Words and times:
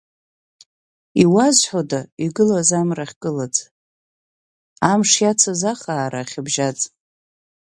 Иуазҳәода 1.23 1.99
игылаз 2.25 2.69
амра 2.79 3.05
ахькылаӡ, 3.07 3.55
амш 4.91 5.11
иацыз 5.23 5.61
ахаара 5.71 6.19
ахьыбжьаӡ. 6.23 6.79